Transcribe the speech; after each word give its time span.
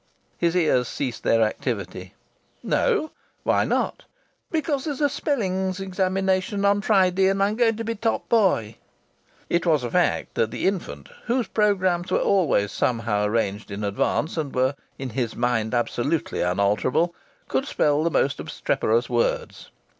His 0.35 0.55
ears 0.55 0.87
ceased 0.87 1.21
their 1.21 1.43
activity. 1.43 2.15
"No? 2.63 3.11
Why 3.43 3.63
not?" 3.65 4.05
"Because 4.49 4.85
there's 4.85 4.99
a 4.99 5.07
spellings 5.09 5.79
examination 5.79 6.65
on 6.65 6.81
Friday, 6.81 7.27
and 7.27 7.43
I'm 7.43 7.55
going 7.55 7.77
to 7.77 7.83
be 7.83 7.93
top 7.93 8.27
boy." 8.27 8.77
It 9.47 9.63
was 9.67 9.83
a 9.83 9.91
fact 9.91 10.33
that 10.33 10.49
the 10.49 10.67
infant 10.67 11.09
(whose 11.25 11.45
programmes 11.45 12.11
were 12.11 12.17
always 12.17 12.71
somehow 12.71 13.25
arranged 13.25 13.69
in 13.69 13.83
advance, 13.83 14.37
and 14.37 14.55
were 14.55 14.73
in 14.97 15.11
his 15.11 15.35
mind 15.35 15.75
absolutely 15.75 16.41
unalterable) 16.41 17.13
could 17.47 17.67
spell 17.67 18.03
the 18.03 18.09
most 18.09 18.39
obstreperous 18.39 19.07
words. 19.07 19.69